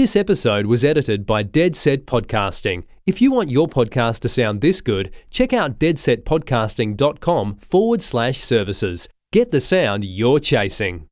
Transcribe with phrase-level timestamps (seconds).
[0.00, 2.84] This episode was edited by Dead Set Podcasting.
[3.04, 9.10] If you want your podcast to sound this good, check out deadsetpodcasting.com forward slash services.
[9.30, 11.06] Get the sound you're chasing.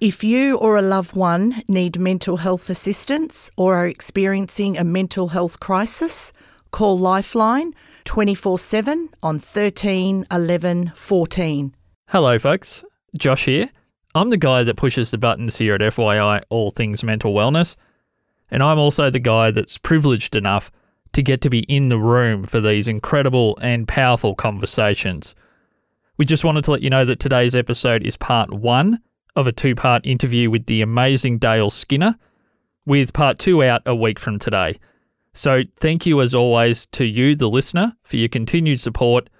[0.00, 5.28] If you or a loved one need mental health assistance or are experiencing a mental
[5.28, 6.32] health crisis,
[6.72, 7.72] call Lifeline
[8.02, 11.72] 24 7 on 13 11 14.
[12.08, 12.84] Hello, folks.
[13.16, 13.70] Josh here.
[14.12, 17.76] I'm the guy that pushes the buttons here at FYI All Things Mental Wellness,
[18.50, 20.70] and I'm also the guy that's privileged enough
[21.12, 25.34] to get to be in the room for these incredible and powerful conversations.
[26.16, 29.00] We just wanted to let you know that today's episode is part one
[29.36, 32.16] of a two part interview with the amazing Dale Skinner,
[32.84, 34.78] with part two out a week from today.
[35.32, 39.30] So, thank you as always to you, the listener, for your continued support,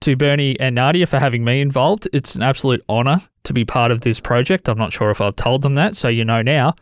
[0.00, 2.08] to Bernie and Nadia for having me involved.
[2.12, 4.68] It's an absolute honour to be part of this project.
[4.68, 6.74] I'm not sure if I've told them that, so you know now.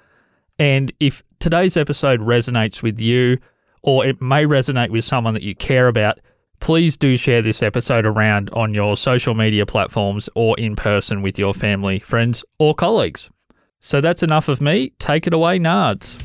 [0.62, 3.38] And if today's episode resonates with you,
[3.82, 6.20] or it may resonate with someone that you care about,
[6.60, 11.36] please do share this episode around on your social media platforms or in person with
[11.36, 13.28] your family, friends, or colleagues.
[13.80, 14.92] So that's enough of me.
[15.00, 16.16] Take it away, Nards.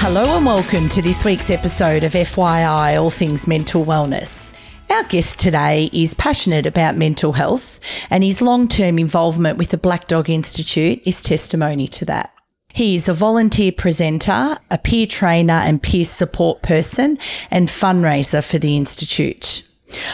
[0.00, 4.56] Hello and welcome to this week's episode of FYI All Things Mental Wellness.
[4.88, 9.76] Our guest today is passionate about mental health, and his long term involvement with the
[9.76, 12.32] Black Dog Institute is testimony to that.
[12.72, 17.18] He is a volunteer presenter, a peer trainer and peer support person,
[17.50, 19.64] and fundraiser for the Institute.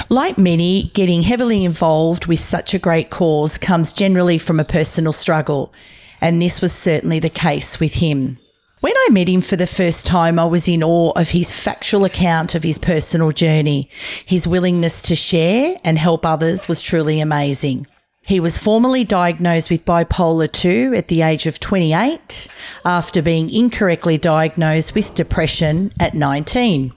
[0.08, 5.12] Like many, getting heavily involved with such a great cause comes generally from a personal
[5.12, 5.74] struggle,
[6.22, 8.38] and this was certainly the case with him.
[8.84, 12.04] When I met him for the first time, I was in awe of his factual
[12.04, 13.88] account of his personal journey.
[14.26, 17.86] His willingness to share and help others was truly amazing.
[18.20, 22.46] He was formally diagnosed with bipolar 2 at the age of 28
[22.84, 26.92] after being incorrectly diagnosed with depression at 19.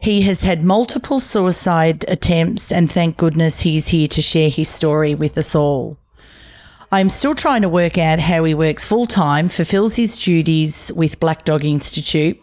[0.00, 5.16] He has had multiple suicide attempts, and thank goodness he's here to share his story
[5.16, 5.99] with us all.
[6.92, 11.20] I'm still trying to work out how he works full time, fulfills his duties with
[11.20, 12.42] Black Dog Institute,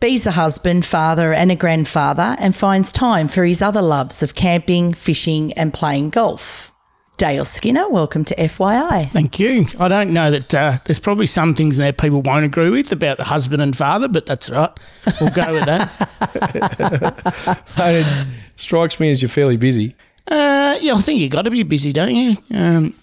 [0.00, 4.34] be's a husband, father, and a grandfather, and finds time for his other loves of
[4.34, 6.72] camping, fishing, and playing golf.
[7.18, 9.08] Dale Skinner, welcome to FYI.
[9.12, 9.66] Thank you.
[9.78, 13.18] I don't know that uh, there's probably some things there people won't agree with about
[13.18, 14.72] the husband and father, but that's right.
[15.20, 17.62] We'll go with that.
[17.78, 18.26] it
[18.56, 19.94] strikes me as you're fairly busy.
[20.26, 22.36] Uh, yeah, I think you've got to be busy, don't you?
[22.52, 22.94] Um,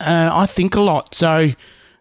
[0.00, 1.14] uh, I think a lot.
[1.14, 1.50] So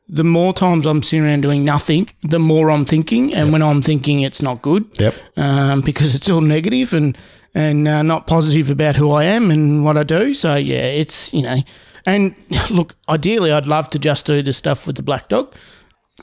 [0.09, 3.34] the more times I'm sitting around doing nothing, the more I'm thinking.
[3.34, 4.85] And when I'm thinking, it's not good.
[5.00, 5.13] Yep.
[5.38, 7.18] Um, because it's all negative and
[7.53, 10.34] and uh, not positive about who I am and what I do.
[10.34, 11.57] So yeah, it's you know.
[12.06, 12.35] And
[12.72, 15.53] look, ideally, I'd love to just do the stuff with the black dog,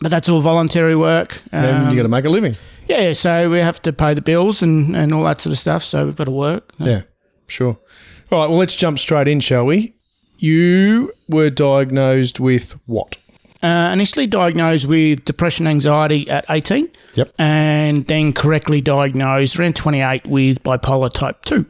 [0.01, 1.41] but that's all voluntary work.
[1.53, 2.57] and Um, you got to make a living.
[2.89, 5.83] yeah, so we have to pay the bills and, and all that sort of stuff.
[5.85, 6.73] So we've got to work.
[6.79, 7.03] Yeah,
[7.47, 7.79] sure.
[8.33, 9.95] All right, well, let's jump straight in, shall we?
[10.39, 13.17] You were diagnosed with what?
[13.61, 16.89] Uh, initially diagnosed with depression anxiety at 18.
[17.15, 17.35] Yep.
[17.41, 21.67] And then correctly diagnosed around 28 with bipolar type 2.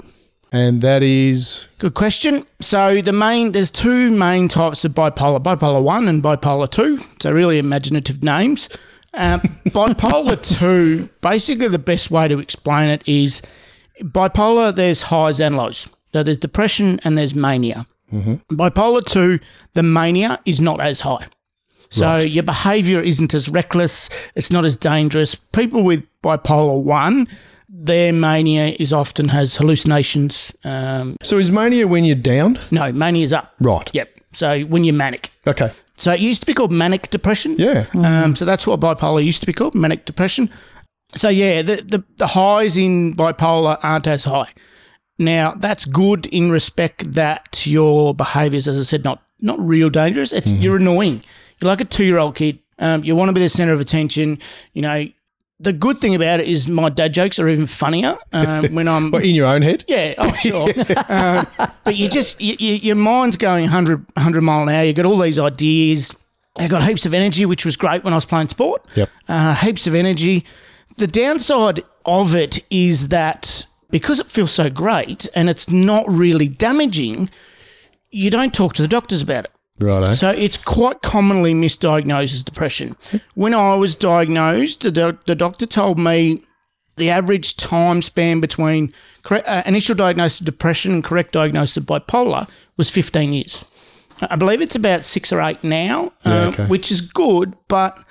[0.53, 2.45] And that is Good question.
[2.61, 6.99] So the main there's two main types of bipolar, bipolar 1 and bipolar 2.
[7.21, 8.69] So really imaginative names.
[9.15, 13.41] Um, bipolar 2, basically the best way to explain it is
[14.03, 15.89] bipolar there's highs and lows.
[16.12, 17.87] So there's depression and there's mania.
[18.13, 19.39] Bipolar 2,
[19.75, 21.27] the mania is not as high.
[21.91, 25.35] So your behavior isn't as reckless, it's not as dangerous.
[25.35, 27.27] People with bipolar 1,
[27.69, 30.55] their mania is often has hallucinations.
[30.65, 32.59] Um, so is mania when you're down?
[32.71, 33.55] no, mania's up.
[33.61, 33.91] Right.
[33.95, 34.11] Yep.
[34.33, 35.31] So when you're manic.
[35.47, 35.71] Okay.
[35.97, 37.57] So it used to be called manic depression.
[37.59, 37.87] Yeah.
[37.95, 40.51] Um, so that's what bipolar used to be called, manic depression.
[41.15, 44.53] So yeah, the, the, the highs in bipolar aren't as high.
[45.19, 50.32] Now that's good in respect that your behaviours, as I said, not not real dangerous.
[50.32, 51.23] It's you're annoying.
[51.61, 52.61] You're like a two year old kid.
[52.79, 54.38] Um, you want to be the centre of attention.
[54.73, 55.09] You know,
[55.61, 59.11] the good thing about it is my dad jokes are even funnier um, when I'm
[59.11, 59.85] But in your own head?
[59.88, 60.69] yeah, oh sure.
[61.09, 61.47] um,
[61.85, 64.85] but you just you, you, your mind's going 100, 100 mile an hour.
[64.85, 66.17] You got all these ideas.
[66.56, 68.87] I got heaps of energy, which was great when I was playing sport.
[68.97, 69.11] Yep.
[69.29, 70.44] Uh, heaps of energy.
[70.97, 76.49] The downside of it is that because it feels so great and it's not really
[76.49, 77.31] damaging,
[78.11, 79.50] you don't talk to the doctors about it.
[79.81, 80.14] Right.
[80.14, 82.96] So it's quite commonly misdiagnosed as depression.
[83.35, 86.43] When I was diagnosed, the, the doctor told me
[86.96, 88.93] the average time span between
[89.23, 93.64] correct, uh, initial diagnosis of depression and correct diagnosis of bipolar was 15 years.
[94.20, 96.67] I believe it's about six or eight now, Yeah, uh, okay.
[96.67, 98.02] which is good, but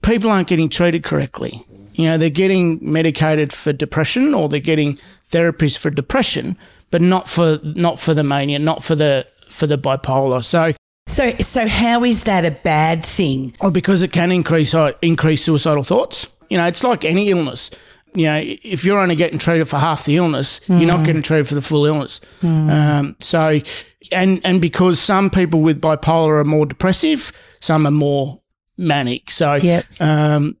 [0.00, 1.60] people aren't getting treated correctly.
[1.94, 4.98] You know, they're getting medicated for depression or they're getting
[5.30, 6.56] therapies for depression,
[6.90, 10.42] but not for not for the mania, not for the for the bipolar.
[10.42, 10.72] So,
[11.08, 13.52] So, so how is that a bad thing?
[13.60, 16.26] or because it can increase uh, increase suicidal thoughts.
[16.50, 17.70] You know, it's like any illness.
[18.16, 21.48] You know, if you're only getting treated for half the illness, you're not getting treated
[21.48, 22.20] for the full illness.
[22.42, 23.60] Um, so,
[24.12, 28.40] and and because some people with bipolar are more depressive, some are more
[28.78, 29.30] manic.
[29.32, 29.84] So, Yep.
[30.00, 30.56] um,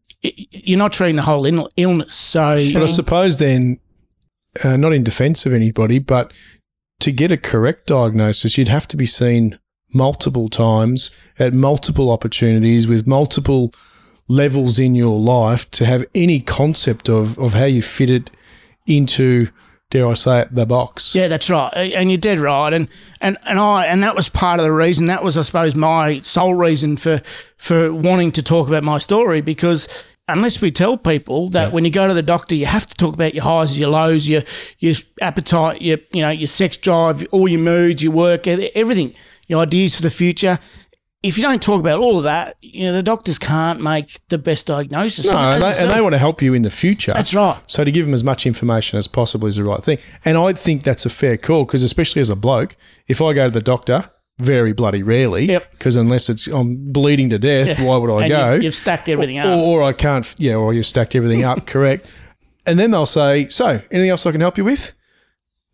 [0.50, 2.14] you're not treating the whole Ill- illness.
[2.14, 3.78] So, But I suppose then,
[4.62, 6.32] uh, not in defence of anybody, but
[7.00, 9.58] to get a correct diagnosis, you'd have to be seen
[9.92, 13.72] multiple times at multiple opportunities with multiple
[14.28, 18.30] levels in your life to have any concept of, of how you fit it
[18.86, 19.48] into,
[19.90, 21.14] dare I say it, the box.
[21.14, 22.72] Yeah, that's right, and you're dead right.
[22.72, 22.88] And
[23.20, 25.06] and and I and that was part of the reason.
[25.06, 27.20] That was, I suppose, my sole reason for
[27.56, 29.88] for wanting to talk about my story because.
[30.26, 33.12] Unless we tell people that when you go to the doctor, you have to talk
[33.14, 34.42] about your highs, your lows, your
[34.78, 39.14] your appetite, your you know your sex drive, all your moods, your work, everything,
[39.48, 40.58] your ideas for the future.
[41.22, 44.38] If you don't talk about all of that, you know the doctors can't make the
[44.38, 45.26] best diagnosis.
[45.26, 47.12] No, and they, and they want to help you in the future.
[47.12, 47.58] That's right.
[47.66, 49.98] So to give them as much information as possible is the right thing.
[50.24, 52.76] And I think that's a fair call because especially as a bloke,
[53.08, 55.70] if I go to the doctor, very bloody rarely, Yep.
[55.72, 58.54] because unless it's I'm bleeding to death, why would I and go?
[58.54, 59.46] You've, you've stacked everything up.
[59.46, 62.10] or, or I can't, yeah, or you've stacked everything up, correct.
[62.66, 64.94] And then they'll say, so anything else I can help you with?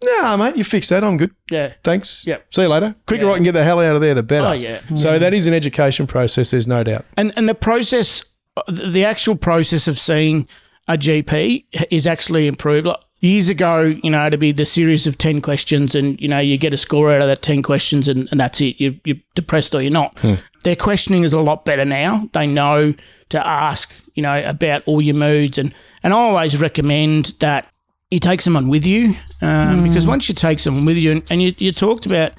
[0.02, 1.04] No, mate, you fixed that.
[1.04, 1.30] I'm good.
[1.50, 1.74] yeah.
[1.84, 2.26] Thanks.
[2.26, 2.54] Yep.
[2.54, 2.94] See you later.
[3.06, 3.32] Quicker Yeah.
[3.32, 4.46] I can get the hell out of there, the better.
[4.46, 4.80] Oh, yeah.
[4.94, 5.20] So mm.
[5.20, 6.52] that is an education process.
[6.52, 7.04] There's no doubt.
[7.18, 8.24] And and the process,
[8.56, 10.48] uh, the actual process of seeing
[10.88, 12.86] a GP is actually improved.
[12.86, 16.38] Like years ago, you know, it'd be the series of ten questions, and you know,
[16.38, 18.80] you get a score out of that ten questions, and, and that's it.
[18.80, 20.18] You, you're depressed or you're not.
[20.64, 22.28] Their questioning is a lot better now.
[22.32, 22.94] They know
[23.30, 27.72] to ask, you know, about all your moods, and and I always recommend that
[28.10, 31.40] you take someone with you um, because once you take someone with you, and, and
[31.40, 32.32] you, you talked about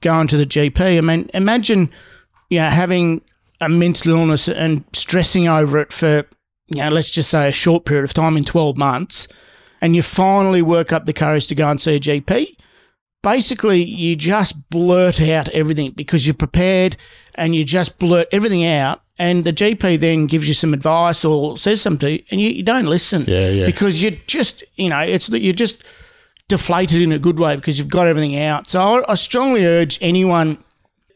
[0.00, 0.98] going to the GP.
[0.98, 1.90] I mean, imagine
[2.48, 3.22] you know, having
[3.60, 6.24] a mental illness and stressing over it for,
[6.68, 9.28] you know, let's just say a short period of time in 12 months,
[9.80, 12.56] and you finally work up the courage to go and see a GP,
[13.22, 16.96] basically you just blurt out everything because you're prepared
[17.34, 19.00] and you just blurt everything out.
[19.18, 22.50] And the GP then gives you some advice or says something to you, and you,
[22.50, 23.24] you don't listen.
[23.26, 23.66] Yeah, yeah.
[23.66, 25.82] Because you're just, you know, it's that you're just
[26.48, 28.68] deflated in a good way because you've got everything out.
[28.68, 30.62] So I, I strongly urge anyone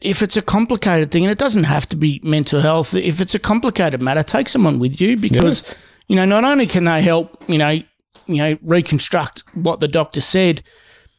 [0.01, 3.35] if it's a complicated thing, and it doesn't have to be mental health, if it's
[3.35, 5.77] a complicated matter, take someone with you because,
[6.07, 7.79] you know, not only can they help, you know,
[8.27, 10.61] you know, reconstruct what the doctor said,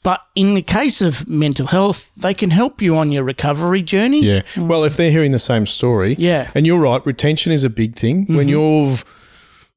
[0.02, 4.22] but in the case of mental health, they can help you on your recovery journey.
[4.22, 4.42] Yeah.
[4.54, 4.66] Mm.
[4.66, 6.50] Well, if they're hearing the same story, Yeah.
[6.54, 8.26] and you're right, retention is a big thing.
[8.26, 8.48] When mm-hmm.
[8.48, 8.96] you're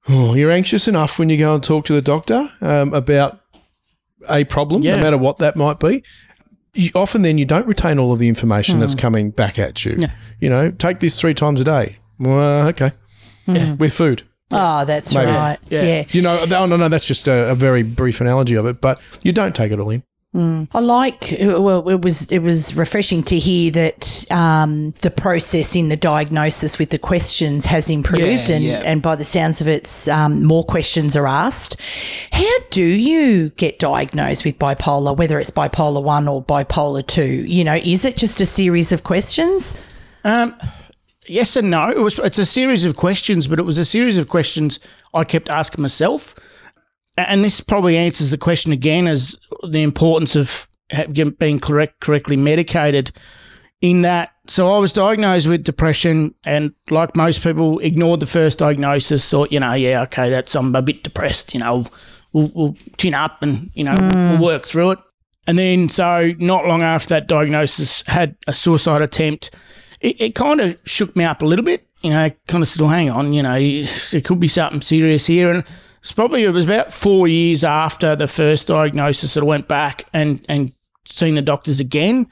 [0.09, 3.39] oh, you're anxious enough when you go and talk to the doctor um, about
[4.29, 4.95] a problem, Yeah.
[4.95, 6.03] no matter what that might be.
[6.73, 8.99] You, often, then you don't retain all of the information that's mm.
[8.99, 9.95] coming back at you.
[9.97, 10.11] Yeah.
[10.39, 11.97] You know, take this three times a day.
[12.19, 12.89] Well, okay,
[13.45, 14.23] with food.
[14.51, 15.31] Oh, that's Maybe.
[15.31, 15.57] right.
[15.69, 15.83] Yeah.
[15.83, 16.03] yeah.
[16.09, 19.01] You know, oh, no, no, that's just a, a very brief analogy of it, but
[19.23, 20.03] you don't take it all in.
[20.37, 21.33] I like.
[21.39, 26.77] Well, it was it was refreshing to hear that um, the process in the diagnosis
[26.77, 28.81] with the questions has improved, Yeah, and yeah.
[28.83, 31.79] and by the sounds of it, um, more questions are asked.
[32.33, 37.45] How do you get diagnosed with bipolar, whether it's bipolar one or bipolar two?
[37.47, 39.77] You know, is it just a series of questions?
[41.27, 41.89] Yes and no.
[41.89, 42.19] It was.
[42.19, 44.79] It's a series of questions, but it was a series of questions
[45.13, 46.35] I kept asking myself,
[47.17, 50.67] and this probably answers the question again as the importance of
[51.37, 53.11] being correct, correctly medicated.
[53.81, 58.59] In that, so I was diagnosed with depression, and like most people, ignored the first
[58.59, 59.29] diagnosis.
[59.29, 61.53] Thought, you know, yeah, okay, that's I'm a bit depressed.
[61.53, 61.85] You know,
[62.33, 64.41] we'll, we'll chin up and you know we'll mm.
[64.41, 64.99] work through it.
[65.47, 69.53] And then, so not long after that diagnosis, had a suicide attempt.
[70.05, 71.87] It, it kind of shook me up a little bit.
[72.01, 75.25] You know, kind of said, well, hang on, you know, there could be something serious
[75.25, 75.49] here.
[75.49, 75.63] And
[75.99, 80.03] it's probably, it was about four years after the first diagnosis that I went back
[80.13, 80.71] and, and
[81.05, 82.27] seen the doctors again.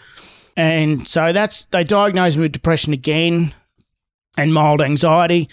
[0.55, 3.55] And so that's, they diagnosed me with depression again
[4.37, 5.49] and mild anxiety.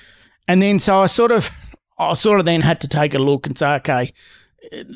[0.47, 1.51] And then, so I sort of,
[1.99, 4.11] I sort of then had to take a look and say, okay,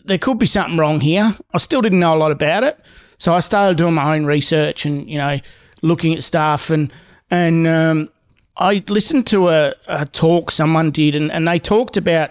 [0.04, 1.35] there could be something wrong here.
[1.52, 2.78] I still didn't know a lot about it,
[3.19, 5.38] so I started doing my own research and you know
[5.83, 6.93] looking at stuff and
[7.31, 8.09] and um,
[8.57, 12.31] I listened to a, a talk someone did and, and they talked about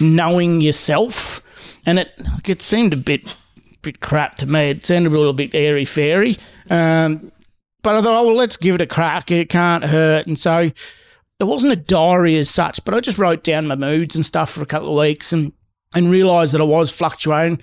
[0.00, 1.42] knowing yourself,
[1.86, 2.12] and it
[2.46, 3.36] it seemed a bit
[3.82, 4.70] bit crap to me.
[4.70, 6.36] It sounded a little bit airy fairy.
[6.68, 7.32] Um,
[7.82, 9.30] but I thought, oh well, let's give it a crack.
[9.30, 10.70] It can't hurt, and so
[11.40, 14.50] it wasn't a diary as such, but I just wrote down my moods and stuff
[14.50, 15.52] for a couple of weeks and
[15.94, 17.60] and realised that I was fluctuating.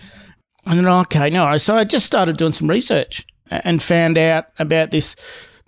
[0.65, 4.91] And then okay, no, so I just started doing some research and found out about
[4.91, 5.15] this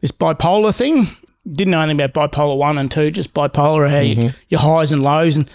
[0.01, 1.07] this bipolar thing.
[1.49, 5.01] Didn't know anything about bipolar one and two, just bipolar, how you, your highs and
[5.01, 5.37] lows.
[5.37, 5.49] And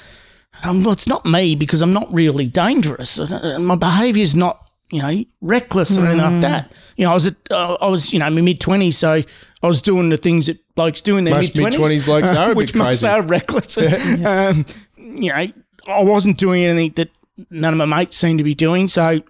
[0.62, 3.18] um, well, it's not me because I'm not really dangerous.
[3.18, 4.58] Uh, My behaviour's not,
[4.90, 6.72] you know, reckless or anything like that.
[6.96, 9.22] You know, I was at, uh, I was, you know, my mid twenties, so
[9.62, 12.46] I was doing the things that blokes do in their Most mid mid-twenties blokes are
[12.46, 13.06] a bit which crazy.
[13.06, 13.78] are reckless.
[14.24, 15.46] um, you know,
[15.88, 17.10] I wasn't doing anything that
[17.50, 18.88] none of my mates seemed to be doing.
[18.88, 19.20] So,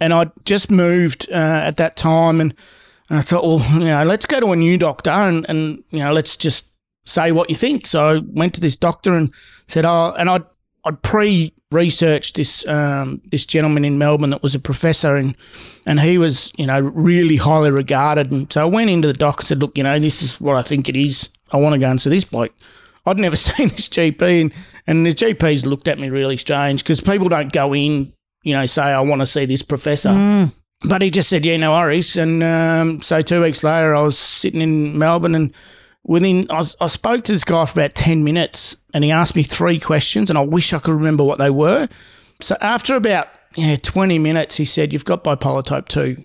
[0.00, 2.54] and I just moved uh, at that time, and,
[3.12, 5.98] and I thought, well, you know, let's go to a new doctor, and and you
[5.98, 6.64] know, let's just
[7.04, 7.86] say what you think.
[7.86, 9.32] So I went to this doctor and
[9.68, 10.44] said, oh, and I'd
[10.84, 15.36] I'd pre-researched this um, this gentleman in Melbourne that was a professor, and
[15.86, 18.32] and he was you know really highly regarded.
[18.32, 20.56] And so I went into the doc and said, look, you know, this is what
[20.56, 21.28] I think it is.
[21.52, 22.54] I want to go and see this bloke.
[23.04, 24.54] I'd never seen this GP, and,
[24.86, 28.64] and the GPs looked at me really strange because people don't go in, you know,
[28.64, 30.50] say I want to see this professor.
[30.88, 32.16] But he just said, yeah, no worries.
[32.16, 35.54] And um, so two weeks later, I was sitting in Melbourne and
[36.04, 39.36] within, I, was, I spoke to this guy for about 10 minutes and he asked
[39.36, 41.88] me three questions and I wish I could remember what they were.
[42.40, 46.24] So after about yeah, 20 minutes, he said, you've got bipolar type 2.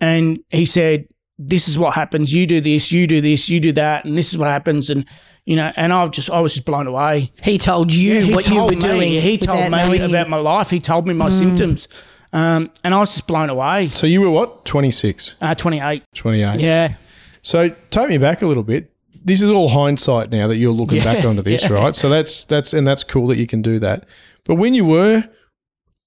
[0.00, 1.08] And he said,
[1.38, 2.32] this is what happens.
[2.32, 4.88] You do this, you do this, you do that, and this is what happens.
[4.90, 5.04] And,
[5.44, 7.30] you know, and I've just, I was just blown away.
[7.42, 9.12] He told you He what you were me- doing.
[9.20, 10.06] He told me knowing you.
[10.08, 10.70] about my life.
[10.70, 11.88] He told me my symptoms.
[12.32, 13.88] Um, and I was just blown away.
[13.90, 14.64] So you were what?
[14.64, 16.02] 26, Uh, 28.
[16.14, 16.60] 28.
[16.60, 16.94] Yeah.
[17.42, 18.92] So take me back a little bit.
[19.24, 21.72] This is all hindsight now that you're looking back onto this, yeah.
[21.72, 21.96] right?
[21.96, 24.06] So that's that's and that's cool that you can do that.
[24.44, 25.24] But when you were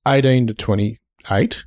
[0.07, 1.65] 18 to 28,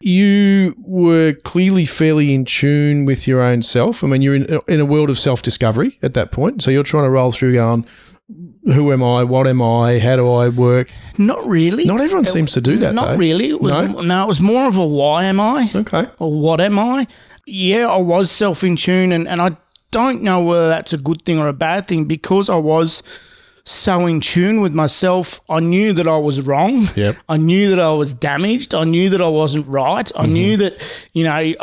[0.00, 4.04] you were clearly fairly in tune with your own self.
[4.04, 6.62] I mean, you're in, in a world of self discovery at that point.
[6.62, 7.84] So you're trying to roll through going,
[8.72, 9.24] who am I?
[9.24, 9.98] What am I?
[9.98, 10.90] How do I work?
[11.18, 11.84] Not really.
[11.84, 12.94] Not everyone seems to do that.
[12.94, 13.16] Not though.
[13.16, 13.50] really.
[13.50, 14.00] It was, No?
[14.02, 14.24] no?
[14.24, 16.06] it was more of a why am I Okay.
[16.18, 17.06] or what am I?
[17.46, 19.56] Yeah, I was self in tune, and, and I
[19.90, 23.02] don't know whether that's a good thing or a bad thing because I was
[23.64, 25.40] so in tune with myself.
[25.48, 26.86] I knew that I was wrong.
[26.94, 27.16] Yep.
[27.28, 28.74] I knew that I was damaged.
[28.74, 30.06] I knew that I wasn't right.
[30.06, 30.22] Mm-hmm.
[30.22, 31.54] I knew that, you know, I,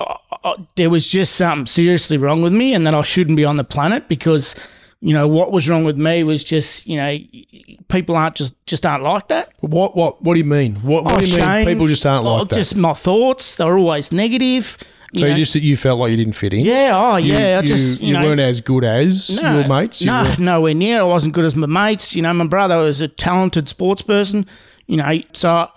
[0.43, 3.55] I, there was just something seriously wrong with me and that I shouldn't be on
[3.55, 4.55] the planet because,
[5.01, 7.17] you know, what was wrong with me was just, you know,
[7.89, 9.51] people aren't just, just aren't like that.
[9.59, 10.75] What what what do you mean?
[10.75, 11.47] What, what Oh, do you mean?
[11.47, 12.55] Oh, people just aren't oh, like that.
[12.55, 14.77] Just my thoughts, they're always negative.
[15.15, 15.27] so know.
[15.27, 16.65] you just you felt like you didn't fit in.
[16.65, 17.57] Yeah, oh You, yeah.
[17.57, 20.01] I you, just you, you know, weren't as good as no, your mates.
[20.01, 21.01] You no, were- nowhere near.
[21.01, 22.15] I wasn't good as my mates.
[22.15, 24.45] You know, my brother was a talented sports person.
[24.87, 25.69] You know, so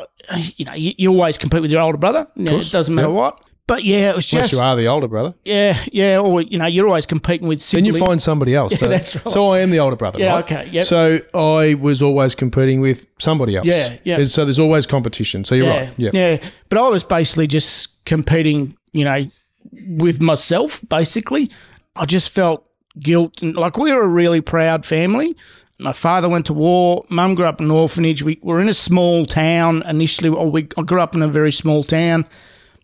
[0.56, 2.28] you know you, you always compete with your older brother.
[2.34, 3.14] You know, it doesn't matter yep.
[3.16, 3.40] what.
[3.68, 5.34] But yeah, it was unless just you are the older brother.
[5.44, 6.18] yeah, yeah.
[6.18, 7.70] Or you know, you're always competing with.
[7.70, 8.72] Then you find somebody else.
[8.78, 9.30] Yeah, don't that's right.
[9.30, 10.18] So I am the older brother.
[10.18, 10.44] Yeah, right?
[10.44, 10.84] okay, yep.
[10.84, 13.66] So I was always competing with somebody else.
[13.66, 14.24] Yeah, yeah.
[14.24, 15.44] So there's always competition.
[15.44, 15.90] So you're yeah, right.
[15.96, 16.10] Yeah.
[16.12, 16.48] yeah.
[16.68, 18.76] But I was basically just competing.
[18.92, 19.30] You know,
[19.72, 20.80] with myself.
[20.88, 21.50] Basically,
[21.96, 22.64] I just felt
[22.98, 25.36] guilt and like we were a really proud family.
[25.80, 27.04] My father went to war.
[27.08, 28.22] Mum grew up in an orphanage.
[28.22, 30.28] We were in a small town initially.
[30.28, 32.24] Or we, I grew up in a very small town.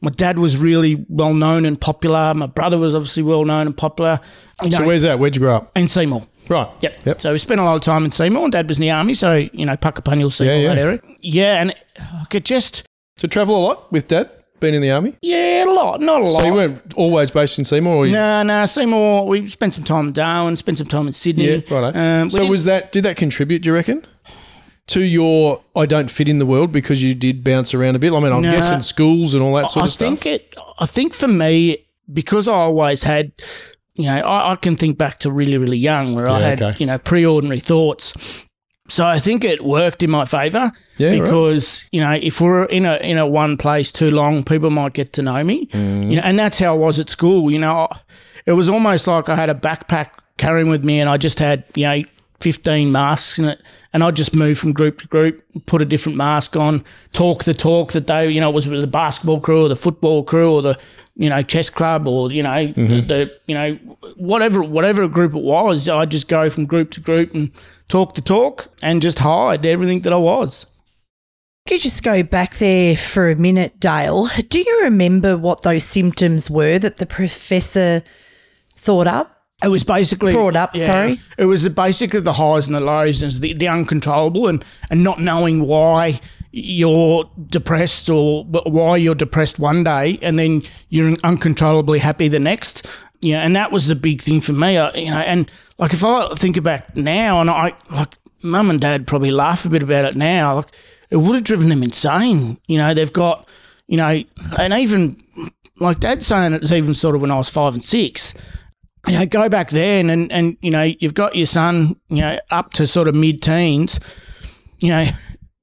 [0.05, 2.33] My dad was really well known and popular.
[2.35, 4.21] My brother was obviously well known and popular.
[4.63, 5.19] You So where's that?
[5.19, 5.77] Where'd you grow up?
[5.77, 6.27] in Seymour.
[6.49, 6.69] Right.
[6.81, 7.07] Yep.
[7.07, 7.21] Yep.
[7.23, 8.43] So we spent a lot of time in Seymour.
[8.45, 10.69] and Dad was in the army, so you know Puckapunyal, Seymour, Yeah, yeah.
[10.75, 11.01] that area.
[11.23, 12.85] Yeah, and I could just
[13.19, 14.29] To travel a lot with dad,
[14.61, 15.17] Been in the army.
[15.23, 16.33] yeah, a lot, not a lot.
[16.35, 18.07] So you weren't always based in Seymour.
[18.07, 19.27] You, No, no, Seymour.
[19.27, 21.47] We spent some time in Darwin, spent some time in Sydney.
[21.47, 21.97] Yeah, right.
[21.97, 22.93] Um, so was that?
[22.93, 23.63] Did that contribute?
[23.63, 24.05] Do you reckon?
[24.89, 28.13] To your, I don't fit in the world because you did bounce around a bit.
[28.13, 28.53] I mean, I'm No.
[28.53, 30.07] guessing schools and all that sort I of stuff.
[30.07, 30.55] I think it.
[30.79, 33.33] I think for me, because I always had,
[33.95, 36.77] you know, I, I can think back to really, really young where I had, okay.
[36.79, 38.45] you know, pre-ordinary thoughts.
[38.89, 41.23] So I think it worked in my favour Yeah, right.
[41.23, 44.93] because you know if we're in a in a one place too long, people might
[44.93, 45.65] get to know me.
[45.69, 46.11] Mm.
[46.11, 47.51] You know, and that's how I was at school.
[47.51, 47.89] You know,
[48.45, 51.65] it was almost like I had a backpack carrying with me, and I just had
[51.75, 52.03] you know.
[52.45, 53.61] 15 masks in it
[53.95, 57.55] and I'd just move from group to group put a different mask on talk the
[57.55, 60.53] talk that they you know it was with the basketball crew or the football crew
[60.53, 60.79] or the
[61.17, 62.87] you know chess club or you know Mm-hmm.
[62.87, 63.75] the, the you know
[64.17, 67.51] whatever whatever group it was I'd just go from group to group and
[67.89, 70.67] talk the talk and just hide everything that I was
[71.67, 74.29] Could you just go back there for a minute, Dale?
[74.51, 78.03] Do you remember what those symptoms were that the professor
[78.77, 79.34] thought up?
[79.65, 81.21] It was basically Brought up, sorry?
[81.39, 85.03] It was the- basically the highs and the lows, and the, the uncontrollable, and and
[85.03, 86.21] not knowing why
[86.53, 92.87] you're depressed or why you're depressed one day, and then you're uncontrollably happy the next.
[93.21, 94.77] Yeah, and that was the big thing for me.
[94.79, 98.79] I, you know, and like if I think back now, and I like mum and
[98.79, 100.57] dad probably laugh a bit about it now.
[100.57, 100.69] Like
[101.11, 102.59] it would have driven them insane.
[102.69, 103.49] You know, they've got,
[103.87, 104.23] you know,
[104.59, 105.17] and even
[105.81, 108.35] like dad saying it was even sort of when I was five and six
[109.07, 112.39] you know, go back then and, and, you know, you've got your son, you know,
[112.51, 114.01] up to sort of mid teens,
[114.79, 115.07] you know,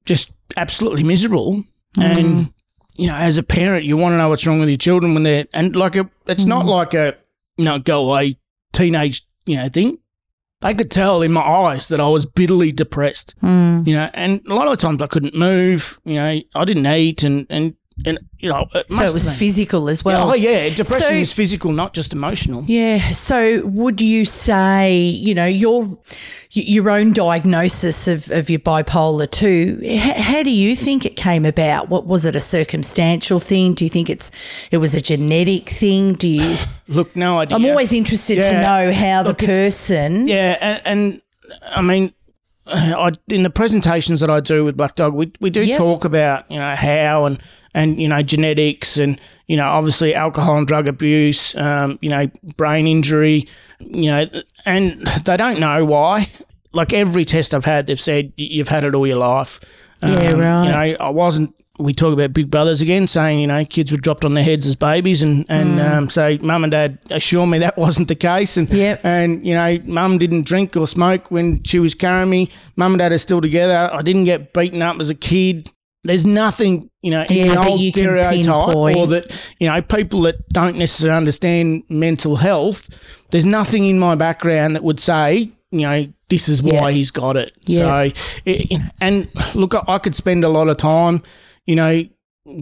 [0.04, 1.62] just absolutely miserable.
[1.96, 2.02] Mm-hmm.
[2.02, 2.54] And,
[2.94, 5.22] you know, as a parent, you want to know what's wrong with your children when
[5.22, 6.68] they're, and like a, it's not mm-hmm.
[6.68, 7.16] like a,
[7.56, 8.38] you know, go away
[8.72, 9.98] teenage, you know, thing.
[10.60, 13.84] They could tell in my eyes that I was bitterly depressed, mm.
[13.84, 17.24] you know, and a lot of times I couldn't move, you know, I didn't eat
[17.24, 17.74] and, and,
[18.06, 20.30] and, you know, it So it was physical as well.
[20.30, 20.68] oh, yeah.
[20.70, 22.64] Depression So- is physical, not just emotional.
[22.66, 23.10] Yeah.
[23.12, 25.98] So, would you say, you know, your
[26.54, 29.78] your own diagnosis of, of your bipolar two?
[29.82, 31.88] H- how do you think it came about?
[31.88, 32.36] What was it?
[32.36, 33.74] A circumstantial thing?
[33.74, 34.30] Do you think it's
[34.70, 36.14] it was a genetic thing?
[36.14, 36.56] Do you?
[36.88, 37.56] Look, no idea.
[37.56, 40.26] I'm always interested to know how Look, the person.
[40.26, 41.22] Yeah, and, and
[41.74, 42.12] I mean,
[42.66, 45.78] I in the presentations that I do with Black Dog, we we do Yep.
[45.78, 47.40] talk about you know how and
[47.74, 52.26] and you know genetics and you know obviously alcohol and drug abuse, um, you know
[52.56, 53.48] brain injury,
[53.80, 54.26] you know,
[54.64, 56.30] and they don't know why.
[56.74, 59.60] Like every test I've had, they've said you've had it all your life.
[60.02, 60.64] Yeah, Um, right.
[60.64, 61.54] You know, I wasn't.
[61.78, 64.66] We talk about big brothers again, saying you know kids were dropped on their heads
[64.66, 68.56] as babies, and and um, so mum and dad assure me that wasn't the case,
[68.56, 69.00] and Yep.
[69.04, 72.50] and you know mum didn't drink or smoke when she was carrying me.
[72.76, 73.90] Mum and dad are still together.
[73.92, 75.70] I didn't get beaten up as a kid.
[76.04, 80.48] There's nothing you know in Yeah, that old stereotype or that you know people that
[80.48, 82.88] don't necessarily understand mental health.
[83.30, 86.90] There's nothing in my background that would say you know this is why Yeah.
[86.90, 87.52] he's got it.
[87.66, 88.08] Yeah.
[88.08, 88.12] So
[88.46, 91.22] it, and look, I- could spend a lot of time,
[91.66, 92.04] you know,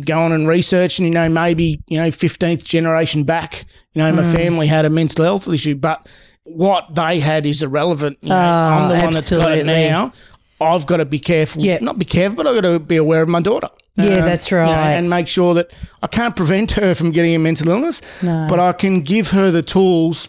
[0.05, 4.33] going and researching, you know, maybe, you know, 15th generation back, you know, my Mm.
[4.33, 6.07] family had a mental health issue, but
[6.45, 8.19] what they had is irrelevant.
[8.23, 9.89] You know, I'm the Oh, one that's got it absolutely.
[9.89, 10.13] now.
[10.61, 11.63] I've got to be careful.
[11.63, 11.79] Yeah.
[11.81, 13.69] Not be careful, but I've got to be aware of my daughter.
[13.97, 14.93] Yeah, that's you know, right.
[14.93, 15.71] and make sure that
[16.03, 18.47] I can't prevent her from getting a mental illness, No.
[18.49, 20.29] but I can give her the tools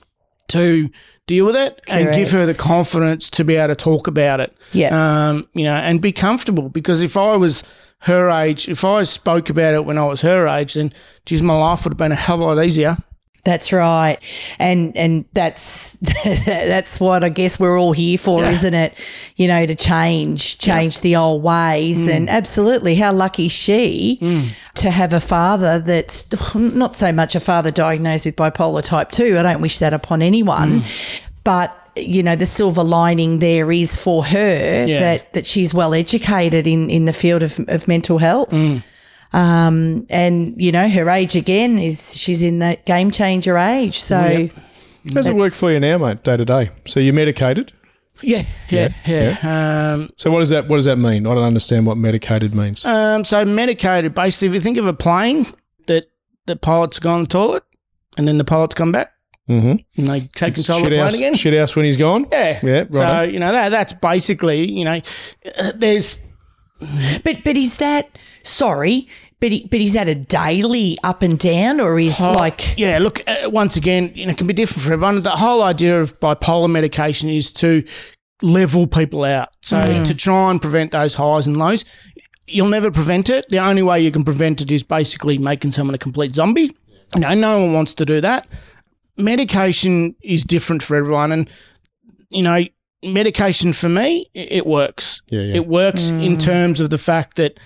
[0.50, 0.90] to
[1.28, 4.54] deal with it and give her the confidence to be able to talk about it
[4.74, 4.90] Yeah.
[5.30, 6.68] um, you know, and be comfortable.
[6.68, 7.64] Because if I was
[8.02, 10.92] her age, if I spoke about it when I was her age, then
[11.26, 12.98] geez, my life would have been a hell of a lot easier.
[13.44, 14.18] That's right,
[14.60, 15.94] and and that's
[16.46, 18.52] that's what I guess we're all here for, Yeah.
[18.52, 18.94] isn't it?
[19.36, 22.14] You know, to change change the old ways, Mm.
[22.14, 24.20] and absolutely, how lucky she
[24.76, 29.38] to have a father that's not so much a father diagnosed with bipolar type two.
[29.40, 31.22] I don't wish that upon anyone, Mm.
[31.44, 31.76] but.
[31.98, 35.00] You know, the silver lining there is for her Yeah.
[35.02, 38.50] that, that she's well educated in, in the field of, of mental health.
[38.52, 38.82] Mm.
[39.34, 44.00] Um, and you know, her age again is she's in that game changer age.
[44.00, 44.50] So
[45.04, 45.16] Yep.
[45.16, 46.70] How's it work for you now, mate, day to day?
[46.86, 47.74] So you're medicated.
[48.22, 49.94] Yeah, yeah, yeah.
[49.96, 51.26] Um, So what does that what does that mean?
[51.26, 52.86] I don't understand what medicated means.
[52.86, 55.46] um, so medicated, basically, if you think of a plane
[55.88, 56.06] that
[56.46, 57.64] the pilots go on the toilet
[58.18, 59.12] and then the pilots come back
[59.50, 59.72] mm-hmm.
[59.72, 61.34] and they take control of the plane house, again.
[61.34, 62.28] shit house when he's gone.
[62.32, 63.32] Yeah, Yeah, So right.
[63.32, 65.02] you know that that's basically you know
[65.58, 66.20] uh, there's
[67.24, 69.08] But but is that sorry?
[69.40, 73.00] But he, but is that a daily up and down, or is Oh, like yeah
[73.00, 75.22] look uh, once again you know it can be different for everyone.
[75.22, 77.84] The whole idea of bipolar medication is to
[78.44, 79.50] level people out.
[79.62, 81.86] So to try and prevent those highs and lows
[82.48, 83.46] you'll never prevent it.
[83.50, 86.76] The only way you can prevent it is basically making someone a complete zombie.
[87.16, 88.48] You know no one wants to do that.
[89.18, 91.50] Medication is different for everyone and
[92.30, 92.64] you know
[93.04, 95.56] medication for me it works Yeah, yeah.
[95.56, 96.40] it works in mm.
[96.40, 97.60] terms of the fact that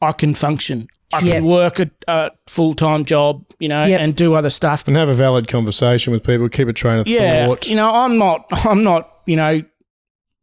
[0.00, 1.34] i can function i Yep.
[1.34, 4.00] can work a, a full-time job you know Yep.
[4.00, 6.48] and do other stuff And have a valid conversation with people.
[6.48, 7.66] Keep a train of yeah thought.
[7.68, 9.60] you know i'm not i'm not you know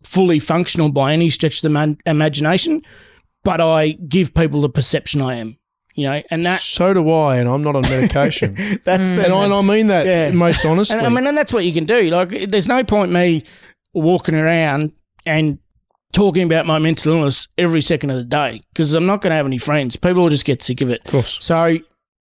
[0.03, 2.81] fully functional by any stretch of the man- imagination
[3.43, 5.58] but i give people the perception i am
[5.95, 8.53] you know and that so do I, and I'm not on medication.
[8.84, 9.15] that's mm.
[9.15, 10.29] the, and, I, and I mean that Yeah.
[10.31, 10.97] most honestly.
[10.97, 12.10] And I mean, and that's what you can do.
[12.10, 13.45] Like, there's no point me
[13.95, 14.91] walking around
[15.25, 15.60] and
[16.13, 19.36] talking about my mental illness every second of the day because I'm not going to
[19.36, 19.95] have any friends.
[19.95, 21.01] People will just get sick of it.
[21.05, 21.43] of course.
[21.43, 21.81] So, you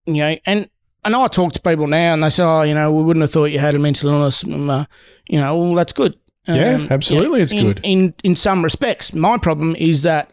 [0.06, 0.68] know, and
[1.04, 3.30] and I talk to people now, and they say, "Oh, you know, we wouldn't have
[3.30, 4.84] thought you had a mental illness." And, uh,
[5.28, 6.18] you know, well, that's good.
[6.46, 7.80] Um, yeah, absolutely, it's in, good.
[7.82, 9.14] in in some respects.
[9.14, 10.30] My problem is that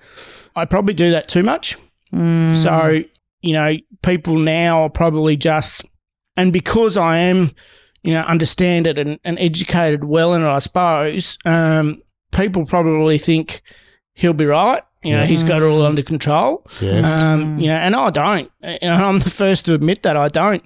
[0.56, 1.78] I probably do that too much.
[2.14, 2.56] Mm.
[2.56, 3.04] So,
[3.42, 5.86] you know, people now are probably just,
[6.36, 7.52] and because I am,
[8.08, 12.00] you know, understand it and, and educated well in it, I suppose, um,
[12.32, 13.62] people probably think
[14.14, 14.82] he'll be right.
[15.04, 16.66] You know, he's got it all under control.
[16.82, 17.06] Yes.
[17.06, 18.50] Um, you know, and I don't.
[18.62, 20.64] And I'm the first to admit that I don't.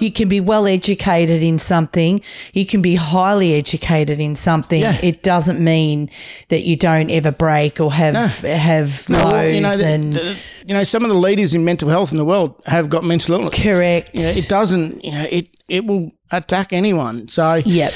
[0.00, 2.20] You can be well educated in something.
[2.54, 4.80] You can be highly educated in something.
[4.80, 4.98] Yeah.
[5.02, 6.08] It doesn't mean
[6.48, 10.12] that you don't ever break or have have No, lows well, you know, the- and
[10.14, 13.02] the- you know, some of the leaders in mental health in the world have got
[13.04, 13.60] mental illness.
[13.62, 14.10] correct.
[14.14, 15.04] You know, it doesn't.
[15.04, 17.28] You know, it it will attack anyone.
[17.28, 17.92] So, Yep.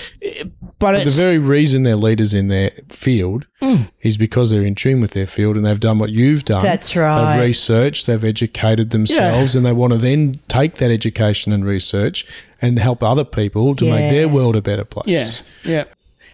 [0.79, 3.91] but the very reason they're leaders in their field mm.
[4.03, 6.63] is because they're in tune with their field and they've done what you've done.
[6.63, 7.37] That's right.
[7.39, 12.27] They've researched, they've educated themselves, and they want to then take that education and research
[12.61, 13.95] and help other people to Yeah.
[13.95, 15.43] make their world a better place.
[15.65, 15.85] yeah, yeah.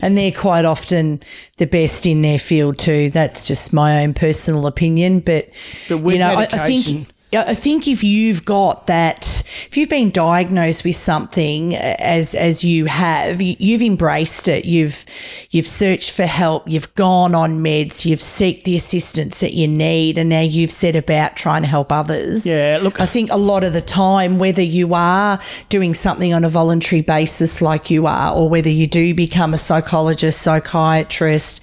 [0.01, 1.21] and they're quite often
[1.59, 3.11] the best in their field too.
[3.11, 5.49] That's just my own personal opinion, but,
[5.89, 7.09] But with you know, I, I think.
[7.35, 12.85] I think if you've got that, if you've been diagnosed with something as as you
[12.87, 14.65] have, you, you've embraced it.
[14.67, 15.07] You've
[15.51, 16.65] you've searched for help.
[16.71, 18.05] You've gone on meds.
[18.05, 21.91] You've seeked the assistance that you need, and now you've set about trying to help
[21.91, 22.47] others.
[22.47, 25.39] Yeah, look- I think a lot of the time, whether you are
[25.71, 29.59] doing something on a voluntary basis like you are, or whether you do become a
[29.59, 31.63] psychologist, psychiatrist,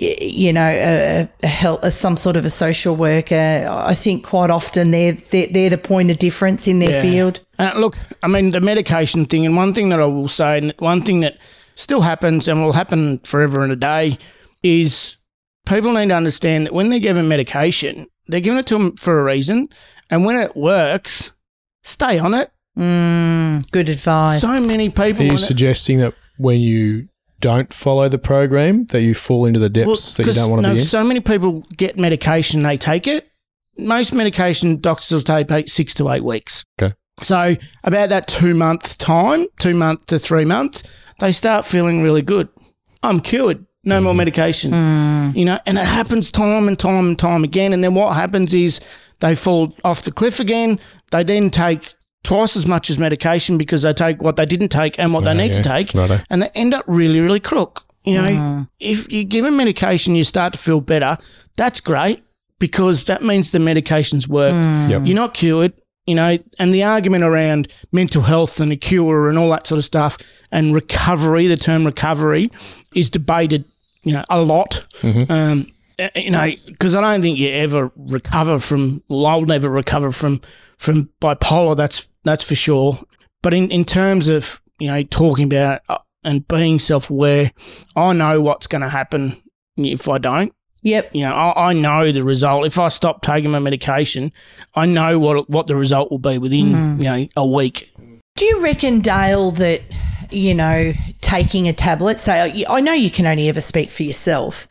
[0.00, 4.50] you know, a, a help, a, some sort of a social worker, I think quite
[4.50, 7.02] often they're, they're, they're the point of difference in their Yeah.
[7.02, 7.40] field.
[7.58, 10.72] Uh, look, I mean, the medication thing, and one thing that I will say, and
[10.78, 11.38] one thing that
[11.74, 14.18] still happens and will happen forever and a day,
[14.62, 15.16] is
[15.66, 19.20] people need to understand that when they're given medication, they're giving it to them for
[19.20, 19.68] a reason.
[20.10, 21.32] And when it works,
[21.82, 22.50] stay on it.
[22.78, 24.40] Mm, good advice.
[24.42, 25.02] So many people.
[25.02, 27.08] Are you when it- suggesting that when you
[27.40, 30.68] don't follow the program, that you fall into the depths that you don't want to
[30.68, 30.84] no, be in?
[30.84, 33.30] So many people get medication, they take it.
[33.76, 36.64] Most medication doctors will take eight, six to eight weeks.
[36.80, 36.94] Okay.
[37.20, 40.82] So about that two month time, two month to three months,
[41.20, 42.48] they start feeling really good.
[43.02, 43.64] I'm cured.
[43.84, 44.18] No more mm-hmm.
[44.18, 44.72] medication.
[44.72, 45.36] Mm.
[45.36, 47.72] You know, and it happens time and time and time again.
[47.72, 48.80] And then what happens is
[49.20, 50.78] they fall off the cliff again.
[51.10, 54.98] They then take twice as much as medication because they take what they didn't take
[54.98, 56.18] and what they need to take, Righto.
[56.30, 57.84] and they end up really, really crook.
[58.04, 61.18] You know, if you give them medication, you start to feel better.
[61.56, 62.22] That's great
[62.58, 64.52] because that means the medications work.
[64.90, 65.02] Yep.
[65.04, 65.72] You're not cured.
[66.06, 69.78] You know, and the argument around mental health and a cure and all that sort
[69.78, 70.16] of stuff
[70.50, 72.50] and recovery, the term recovery,
[72.94, 73.66] is debated,
[74.04, 74.86] you know, a lot.
[75.02, 75.56] Um, uh,
[75.98, 79.02] Uh, uh, you know, because I don't think you ever recover from.
[79.08, 80.40] Well, I'll never recover from
[80.76, 81.76] from bipolar.
[81.76, 82.98] That's that's for sure.
[83.42, 87.52] But in in terms of you know talking about uh, and being self aware,
[87.96, 89.34] I know what's going to happen
[89.76, 90.52] if I don't.
[90.82, 91.14] Yep.
[91.14, 92.64] You know, I, I know the result.
[92.64, 94.32] If I stop taking my medication,
[94.74, 97.02] I know what what the result will be within mm-hmm.
[97.02, 97.92] you know a week.
[98.38, 99.82] Do you reckon, Dale, that,
[100.30, 104.68] you know, taking a tablet, say, I know you can only ever speak for yourself,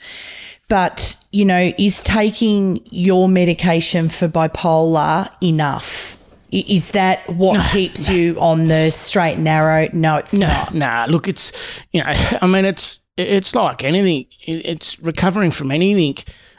[0.70, 6.16] but, you know, is taking your medication for bipolar enough?
[6.52, 9.88] Is that what keeps you on the straight and narrow?
[9.92, 10.74] No, it's Nah, not.
[10.74, 11.06] nah.
[11.10, 11.52] Look, it's
[11.92, 12.08] you know,
[12.42, 14.28] I mean, it's it's like anything.
[14.46, 16.16] It's recovering from anything,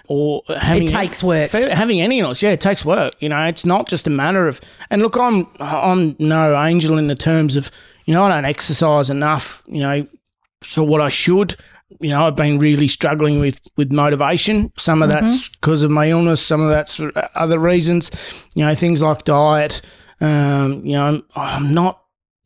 [0.07, 1.51] or having It takes work.
[1.53, 3.15] Having any illness, yeah, it takes work.
[3.21, 4.61] You know, it's not just a matter of.
[4.91, 7.71] And look, I'm I'm no angel in the terms of
[8.05, 9.63] you know I don't exercise enough.
[9.67, 10.07] You know,
[10.63, 11.57] so what I should.
[12.01, 14.73] You know, I've been really struggling with with motivation.
[14.77, 15.53] Some of that's mm-hmm.
[15.61, 16.45] because of my illness.
[16.45, 18.11] Some of that's for uh, other reasons.
[18.55, 19.81] You know, things like diet.
[20.21, 22.03] Um, you know, I'm, I'm not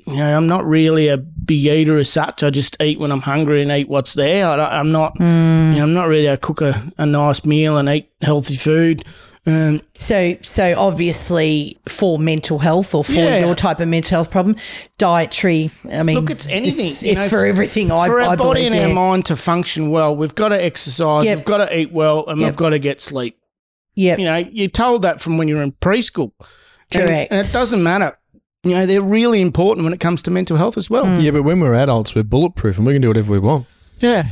[0.07, 2.43] you know, I'm not really a big eater as such.
[2.43, 4.49] I just eat when I'm hungry and eat what's there.
[4.49, 5.71] I I'm not, mm.
[5.73, 9.03] you know, I'm not really a cook a, a nice meal and eat healthy food.
[9.47, 13.39] Um, So, so obviously for mental health or for Yeah.
[13.45, 14.57] your type of mental health problem,
[14.99, 17.91] dietary, I mean, Look, it's anything, It's, it's know, for everything.
[17.91, 20.63] I, for our I body believe, and our mind to function well, we've got to
[20.65, 21.39] exercise, Yep.
[21.39, 22.49] we've got to eat well, and Yep.
[22.49, 23.37] we've got to get sleep.
[23.97, 24.19] Yep.
[24.21, 26.31] You know, you're told that from when you're in preschool.
[26.93, 27.33] Correct.
[27.33, 28.17] And, it doesn't matter.
[28.65, 31.21] You know, they're really important when it comes to mental health as well.
[31.21, 33.67] Yeah, but when we're adults, we're bulletproof and we can do whatever we want.
[33.99, 34.25] Yeah.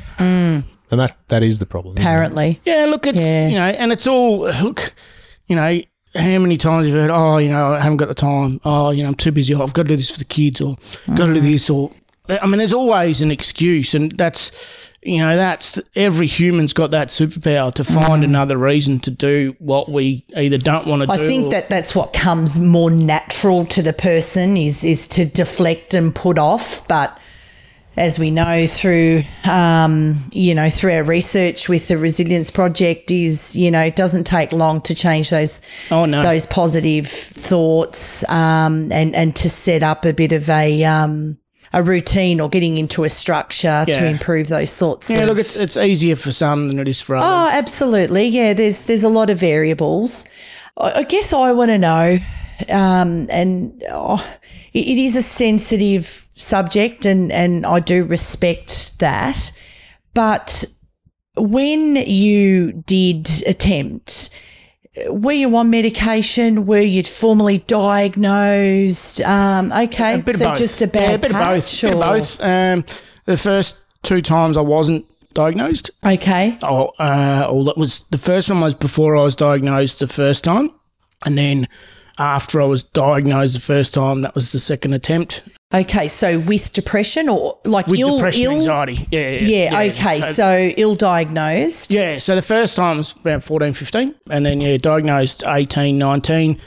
[0.91, 1.97] And that, that is the problem.
[1.97, 2.61] Apparently.
[2.65, 3.49] Yeah, look, it's Yeah.
[3.49, 4.93] you know, and it's all look,
[5.47, 5.81] you know,
[6.15, 8.61] how many times you've heard, oh, you know, I haven't got the time.
[8.65, 9.55] Oh, you know, I'm too busy.
[9.55, 10.77] Oh, I've got to do this for the kids, or
[11.15, 11.45] got to do mm.
[11.45, 11.93] this, or
[12.29, 14.51] I mean, there's always an excuse, and that's
[15.03, 18.25] you know, that's every human's got that superpower to find mm.
[18.25, 21.25] another reason to do what we either don't want to I do.
[21.25, 25.95] I think that that's what comes more natural to the person is is to deflect
[25.95, 26.87] and put off.
[26.87, 27.19] But
[27.97, 33.57] as we know through, um, you know, through our research with the Resilience Project, is
[33.57, 36.23] you know, it doesn't take long to change those Oh, no.
[36.23, 41.37] those positive thoughts um, and and to set up a bit of a um,
[41.73, 45.55] a routine or getting into a structure to improve those sorts Yeah, of look, it's,
[45.57, 47.29] it's easier for some than it is for others.
[47.31, 48.27] Oh, absolutely.
[48.27, 50.27] Yeah, there's there's a lot of variables.
[50.77, 52.19] I, I guess I want to know,
[52.69, 54.25] um, and oh,
[54.73, 59.53] it, it is a sensitive subject, and and I do respect that.
[60.15, 60.65] But
[61.37, 64.31] when you did attempt,
[65.09, 66.67] were you on medication?
[66.67, 69.21] Were you formally diagnosed?
[69.23, 70.59] Um, okay, a bit so of both.
[70.59, 71.65] just a bad yeah, a bit of both.
[71.65, 72.43] patch, Bit of both.
[72.43, 72.85] Um,
[73.25, 75.91] the first two times I wasn't diagnosed.
[76.05, 80.09] Okay, Oh, uh, oh, that was the first one was before I was diagnosed the
[80.09, 80.71] first time,
[81.25, 81.69] and then
[82.21, 86.09] after I was diagnosed the first time, that was the second attempt okay.
[86.09, 89.07] So with depression or like with ill, depression, ill, anxiety.
[89.11, 90.21] Yeah, Yeah, okay.
[90.21, 91.93] So, ill diagnosed.
[91.93, 96.61] Yeah, so the first time was about 14, 15, and then, yeah, diagnosed 18, 19.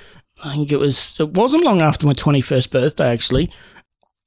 [0.44, 3.52] I think it was, it wasn't long after my 21st birthday, actually.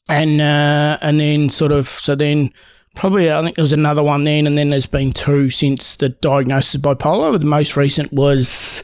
[0.09, 2.53] And, uh, and then sort of, so then
[2.95, 6.09] probably, I think there was another one then, and then there's been two since the
[6.09, 7.39] diagnosis of bipolar.
[7.39, 8.83] The most recent was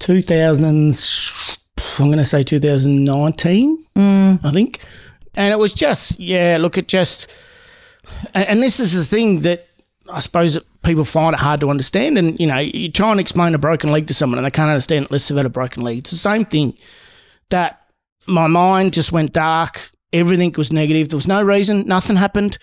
[0.00, 1.58] 2000, and-
[1.98, 4.44] I'm going to say 2019, mm.
[4.44, 4.80] I think.
[5.34, 7.28] And it was just, yeah, look, it just,
[8.34, 9.66] and, this is the thing that
[10.10, 12.18] I suppose that people find it hard to understand.
[12.18, 14.70] And, you know, you try and explain a broken leg to someone and they can't
[14.70, 15.98] understand it unless they've had a broken leg.
[15.98, 16.76] It's the same thing
[17.50, 17.84] that
[18.26, 19.90] my mind just went dark.
[20.12, 21.08] Everything was negative.
[21.08, 21.86] There was no reason.
[21.86, 22.58] Nothing happened.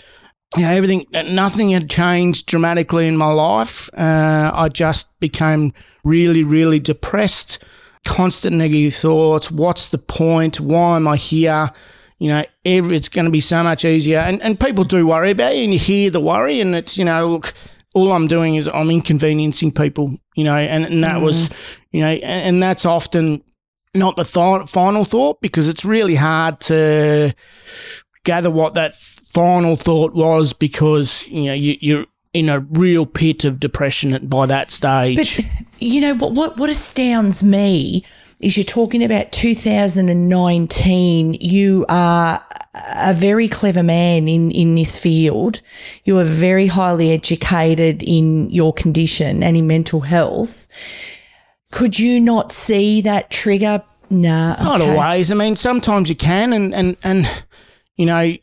[0.55, 3.89] You know, everything, nothing had changed dramatically in my life.
[3.93, 7.60] Uh, I just became really, really depressed.
[8.05, 9.51] Constant negative thoughts.
[9.51, 10.62] What's the point?
[10.62, 11.69] Why am I here?
[12.17, 14.19] You know, every, it's going to be so much easier.
[14.19, 16.62] And, and people do worry about you and you hear the worry.
[16.62, 17.53] And it's, you know, look,
[17.93, 21.49] all I'm doing is I'm inconveniencing people, you know, and, and that was,
[21.91, 23.43] you know, and, and that's often
[23.93, 27.33] not the th- final thought because it's really hard to
[28.28, 33.46] gather what that final thought was because, you know, you, you're in a real pit
[33.46, 35.16] of depression by that stage.
[35.16, 35.40] But
[35.80, 36.34] you know what?
[36.34, 38.06] What what astounds me
[38.40, 41.34] is you're talking about 2019.
[41.36, 42.46] You are
[42.96, 45.62] a very clever man in in this field.
[46.04, 50.68] You are very highly educated in your condition and in mental health.
[51.72, 53.84] Could you not see that trigger?
[54.10, 55.32] Nah, Not always.
[55.32, 57.28] I mean, sometimes you can, and and and
[57.97, 58.39] you know, and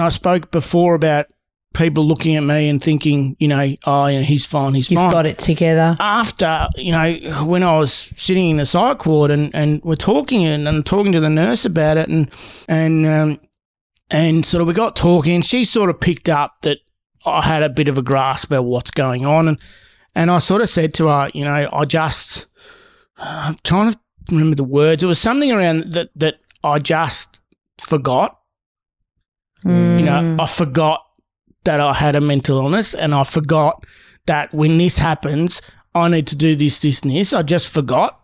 [0.00, 1.26] I spoke before about
[1.74, 5.10] people looking at me and thinking, you know, oh, know, he's fine, he's You've fine.
[5.10, 5.96] got it together.
[6.00, 10.44] After you know, when I was sitting in the psych ward and and we're talking
[10.44, 12.30] and, and talking to the nurse about it, and
[12.68, 13.40] and um,
[14.10, 16.78] and sort of we got talking, and she sort of picked up that
[17.24, 19.58] I had a bit of a grasp of what's going on, and
[20.14, 22.46] and I sort of said to her, you know, I just
[23.18, 23.98] I'm trying to
[24.30, 25.02] remember the words.
[25.02, 27.42] It was something around that that I just
[27.78, 28.37] forgot.
[29.64, 30.00] Mm.
[30.00, 31.04] You know, I forgot
[31.64, 33.84] that I had a mental illness, and I forgot
[34.26, 35.60] that when this happens,
[35.94, 37.32] I need to do this, this, and this.
[37.32, 38.20] I just forgot.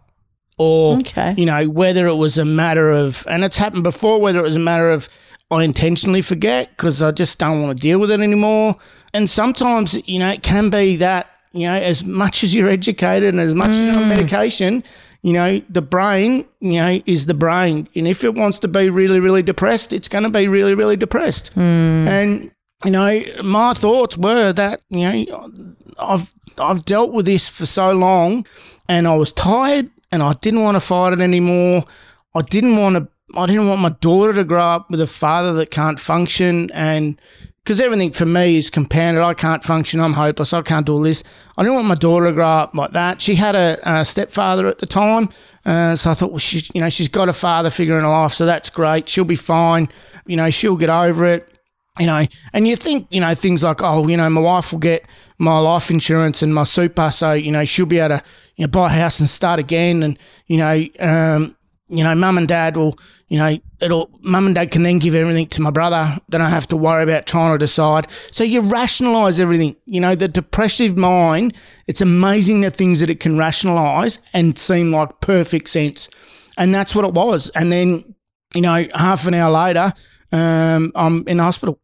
[0.56, 1.34] Or, Okay.
[1.36, 4.54] you know, whether it was a matter of, and it's happened before, whether it was
[4.54, 5.08] a matter of
[5.50, 8.76] I intentionally forget because I just don't want to deal with it anymore.
[9.12, 13.30] And sometimes, you know, it can be that, you know, as much as you're educated
[13.34, 14.08] and as much as you're on mm.
[14.08, 14.82] medication,
[15.24, 17.88] you know, the brain, you know, is the brain.
[17.96, 20.98] And if it wants to be really, really depressed, it's going to be really, really
[20.98, 21.48] depressed.
[21.54, 22.06] Hmm.
[22.06, 22.52] And,
[22.84, 25.50] you know, my thoughts were that, you know,
[25.98, 28.46] I've, I've dealt with this for so long
[28.86, 31.84] and I was tired and I didn't want to fight it anymore.
[32.34, 35.54] I didn't want to, I didn't want my daughter to grow up with a father
[35.54, 37.18] that can't function and,
[37.64, 39.22] because everything for me is compounded.
[39.22, 39.98] I can't function.
[39.98, 40.52] I'm hopeless.
[40.52, 41.24] I can't do all this.
[41.56, 43.22] I didn't want my daughter to grow up like that.
[43.22, 45.30] She had a, a stepfather at the time,
[45.64, 48.08] uh, so I thought, well, she's you know she's got a father figure in her
[48.08, 49.08] life, so that's great.
[49.08, 49.88] She'll be fine.
[50.26, 51.48] You know, she'll get over it.
[51.98, 54.80] You know, and you think you know things like, oh, you know, my wife will
[54.80, 55.06] get
[55.38, 58.24] my life insurance and my super, so you know she'll be able to
[58.56, 61.56] you know buy a house and start again, and you know, um,
[61.88, 62.96] you know, mum and dad will,
[63.28, 66.16] you know, it'll, mum and dad can then give everything to my brother.
[66.28, 68.10] Then I have to worry about trying to decide.
[68.30, 69.76] So you rationalize everything.
[69.84, 71.54] You know, the depressive mind,
[71.86, 76.08] it's amazing the things that it can rationalize and seem like perfect sense.
[76.56, 77.50] And that's what it was.
[77.50, 78.14] And then,
[78.54, 79.92] you know, half an hour later,
[80.32, 81.78] um, I'm in the hospital.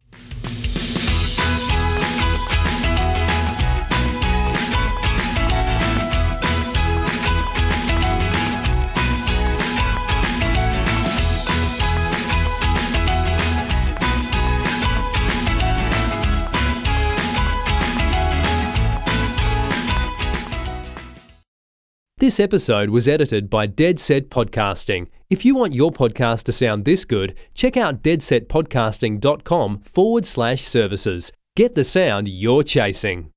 [22.31, 25.09] This episode was edited by Dead Set Podcasting.
[25.29, 31.33] If you want your podcast to sound this good, check out deadsetpodcasting.com forward slash services.
[31.57, 33.33] Get the sound you're chasing.